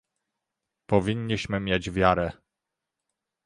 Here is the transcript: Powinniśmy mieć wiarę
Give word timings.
Powinniśmy 0.87 1.59
mieć 1.59 1.89
wiarę 1.91 2.31